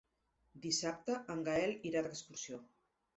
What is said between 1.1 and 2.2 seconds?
en Gaël irà